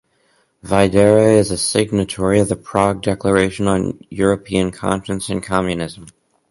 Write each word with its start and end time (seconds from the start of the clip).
Vaidere 0.63 1.37
is 1.37 1.51
a 1.51 1.57
signatory 1.59 2.39
of 2.39 2.49
the 2.49 2.55
Prague 2.55 3.03
Declaration 3.03 3.67
on 3.67 3.99
European 4.09 4.71
Conscience 4.71 5.29
and 5.29 5.43
Communism. 5.43 6.07